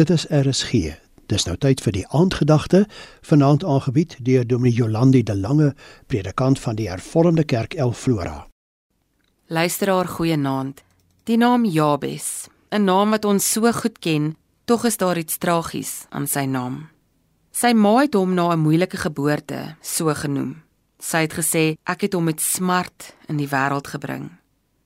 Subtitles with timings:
[0.00, 0.70] Dit is RSG.
[1.28, 2.86] Dis nou tyd vir die aandgedagte,
[3.28, 5.74] vanaand aangebied deur Dominee Jolandi de Lange,
[6.08, 8.46] predikant van die Hervormde Kerk El Flora.
[9.52, 10.80] Luisteraar goeienaand.
[11.28, 16.06] Die naam Jabes, 'n naam wat ons so goed ken, tog is daar iets tragies
[16.08, 16.88] aan sy naam.
[17.52, 20.62] Sy ma het hom na 'n moeilike geboorte so genoem.
[20.98, 24.30] Sy het gesê ek het hom met smart in die wêreld gebring.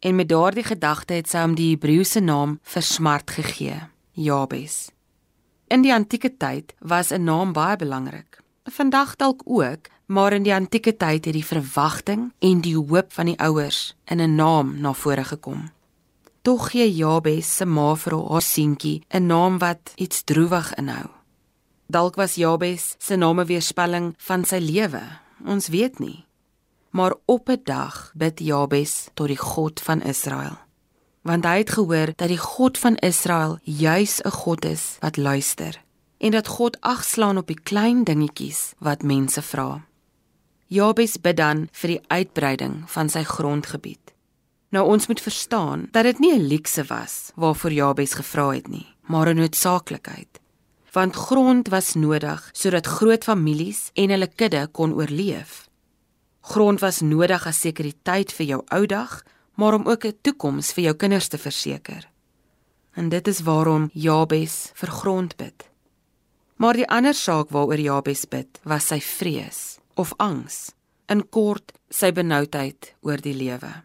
[0.00, 3.80] En met daardie gedagte het sy hom die Hebreëse naam vir smart gegee,
[4.12, 4.93] Jabes.
[5.74, 8.38] In die antieke tyd was 'n naam baie belangrik.
[8.64, 13.26] Vandag dalk ook, maar in die antieke tyd het die verwagting en die hoop van
[13.26, 15.70] die ouers in 'n naam na vore gekom.
[16.42, 21.08] Tog gee Jabes se ma vir haar seentjie 'n naam wat iets droewig inhou.
[21.86, 25.02] Dalk was Jabes se naam 'n weerspelling van sy lewe.
[25.44, 26.24] Ons weet nie.
[26.90, 30.63] Maar op 'n dag bid Jabes tot die God van Israel
[31.24, 35.80] want hy het gehoor dat die God van Israel juis 'n God is wat luister
[36.18, 39.84] en dat God agslaan op die klein dingetjies wat mense vra.
[40.66, 44.12] Jabes bid dan vir die uitbreiding van sy grondgebied.
[44.68, 48.86] Nou ons moet verstaan dat dit nie 'n luukse was waarvoor Jabes gevra het nie,
[49.00, 50.40] maar 'n noodsaaklikheid.
[50.92, 55.68] Want grond was nodig sodat groot families en hulle kudde kon oorleef.
[56.40, 59.22] Grond was nodig as sekuriteit vir jou ou dag
[59.54, 62.08] maar om ook 'n toekoms vir jou kinders te verseker.
[62.92, 65.70] En dit is waarom Jabes vir grond bid.
[66.56, 70.72] Maar die ander saak waaroor Jabes bid, was sy vrees of angs,
[71.06, 73.82] in kort sy benoudheid oor die lewe.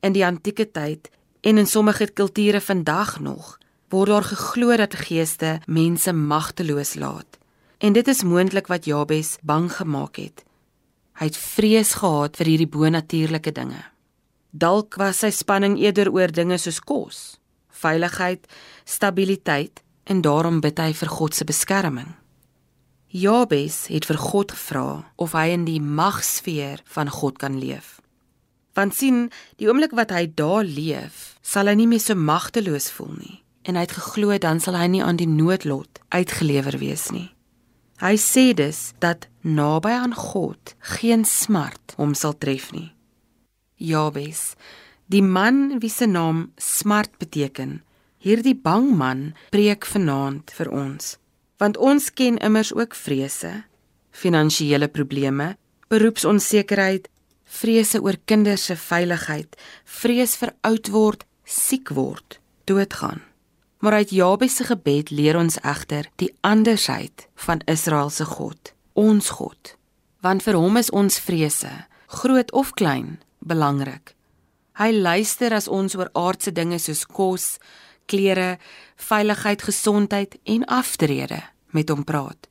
[0.00, 1.10] In die antieke tyd
[1.40, 3.58] en in sommige kulture vandag nog
[3.94, 7.38] word daar geglo dat geeste mense magteloos laat.
[7.78, 10.44] En dit is moontlik wat Jabes bang gemaak het.
[11.20, 13.82] Hy het vrees gehad vir hierdie bonatuurlike dinge.
[14.54, 17.40] Dalk was sy spanning eerder oor dinge soos kos,
[17.74, 18.44] veiligheid,
[18.86, 22.12] stabiliteit en daarom bid hy vir God se beskerming.
[23.10, 24.86] Jabes het vir God gevra
[25.18, 27.98] of hy in die magsfeer van God kan leef.
[28.78, 29.26] Want sien,
[29.58, 33.78] die oomblik wat hy daar leef, sal hy nie meer so magteloos voel nie en
[33.78, 37.30] hy het geglo dan sal hy nie aan die noodlot uitgelewer wees nie.
[38.02, 42.93] Hy sê dus dat naby aan God geen smart hom sal tref nie.
[43.84, 44.54] Jabes,
[45.06, 47.82] die man wie se naam smart beteken.
[48.24, 51.16] Hierdie bang man preek vanaand vir ons,
[51.60, 53.52] want ons ken immers ook vrese,
[54.16, 55.54] finansiële probleme,
[55.92, 57.10] beroepsonsekerheid,
[57.44, 59.52] vrese oor kinders se veiligheid,
[59.84, 63.20] vrees vir oud word, siek word, doodgaan.
[63.84, 69.28] Maar uit Jabes se gebed leer ons egter die andersheid van Israel se God, ons
[69.36, 69.74] God.
[70.24, 71.72] Want vir hom is ons vrese,
[72.08, 74.14] groot of klein, belangrik.
[74.74, 77.58] Hy luister as ons oor aardse dinge soos kos,
[78.10, 78.58] klere,
[78.96, 82.48] veiligheid, gesondheid en aftrede met hom praat.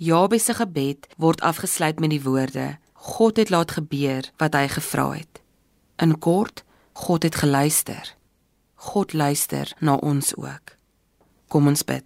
[0.00, 5.10] Jabes se gebed word afgesluit met die woorde: God het laat gebeur wat hy gevra
[5.10, 5.42] het.
[6.00, 8.14] In kort, God het geluister.
[8.74, 10.76] God luister na ons ook.
[11.48, 12.04] Kom ons bid.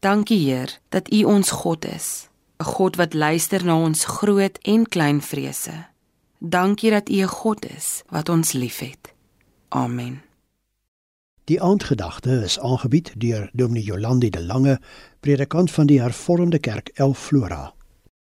[0.00, 2.28] Dankie Heer dat U ons God is,
[2.60, 5.86] 'n God wat luister na ons groot en klein vrese.
[6.38, 9.14] Dankie dat U 'n God is wat ons liefhet.
[9.68, 10.22] Amen.
[11.44, 14.80] Die aandgedagte is aangebied deur Dominee Jolandi de Lange,
[15.20, 17.75] predikant van die Hervormde Kerk El Flora.